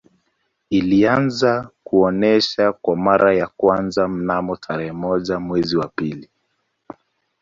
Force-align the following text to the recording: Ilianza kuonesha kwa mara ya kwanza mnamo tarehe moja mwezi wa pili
Ilianza 0.69 1.69
kuonesha 1.83 2.73
kwa 2.73 2.95
mara 2.95 3.35
ya 3.35 3.47
kwanza 3.47 4.07
mnamo 4.07 4.55
tarehe 4.55 4.91
moja 4.91 5.39
mwezi 5.39 5.77
wa 5.77 5.87
pili 5.87 6.29